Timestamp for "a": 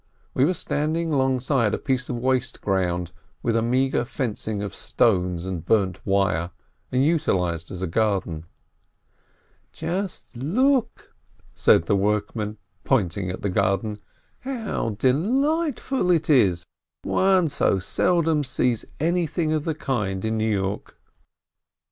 1.75-1.77, 3.55-3.61, 7.83-7.85